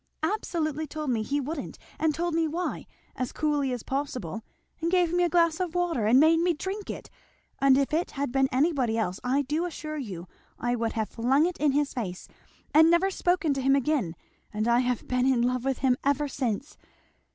absolutely 0.23 0.87
told 0.87 1.11
me 1.11 1.21
he 1.21 1.39
wouldn't, 1.39 1.77
and 1.99 2.15
told 2.15 2.33
me 2.33 2.47
why, 2.47 2.87
as 3.15 3.31
coolly 3.31 3.71
as 3.71 3.83
possible, 3.83 4.41
and 4.81 4.89
gave 4.89 5.13
me 5.13 5.23
a 5.23 5.29
glass 5.29 5.59
of 5.59 5.75
water 5.75 6.07
and 6.07 6.19
made 6.19 6.39
me 6.39 6.55
drink 6.55 6.89
it; 6.89 7.07
and 7.59 7.77
if 7.77 7.93
it 7.93 8.09
had 8.09 8.31
been 8.31 8.47
anybody 8.51 8.97
else 8.97 9.19
I 9.23 9.43
do 9.43 9.63
assure 9.63 9.97
you 9.97 10.27
I 10.57 10.75
would 10.75 10.93
have 10.93 11.09
flung 11.09 11.45
it 11.45 11.59
in 11.59 11.73
his 11.73 11.93
face 11.93 12.27
and 12.73 12.89
never 12.89 13.11
spoken 13.11 13.53
to 13.53 13.61
him 13.61 13.75
again; 13.75 14.15
and 14.51 14.67
I 14.67 14.79
have 14.79 15.07
been 15.07 15.27
in 15.27 15.43
love 15.43 15.63
with 15.63 15.77
him 15.85 15.95
ever 16.03 16.27
since. 16.27 16.77